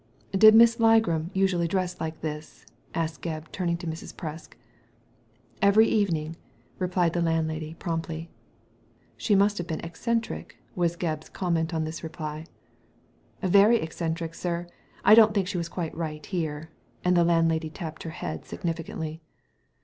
[0.33, 2.65] ''Did Miss Ligram usually dress like this?
[2.95, 4.15] asked Gebb, turning to Mrs.
[4.15, 4.53] Presk."
[5.61, 6.37] Every evening!
[6.79, 8.31] replied the landlady, promptly."
[9.15, 12.47] She must have been eccentric I" was Gebb's com ment on this reply."
[13.43, 14.65] Very eccentric, sir.
[15.05, 16.71] I don't think she was quite right here.
[17.05, 19.21] And the landlady tapped her head significantly.